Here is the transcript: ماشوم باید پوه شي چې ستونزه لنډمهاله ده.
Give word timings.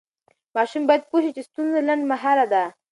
ماشوم 0.55 0.83
باید 0.89 1.07
پوه 1.09 1.19
شي 1.25 1.31
چې 1.35 1.41
ستونزه 1.47 1.79
لنډمهاله 1.87 2.45
ده. 2.53 2.63